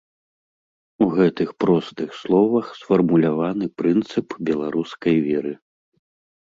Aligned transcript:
У 1.05 1.07
гэтых 1.15 1.49
простых 1.65 2.09
словах 2.23 2.65
сфармуляваны 2.81 3.65
прынцып 3.85 4.27
беларускай 4.51 5.15
веры. 5.31 5.53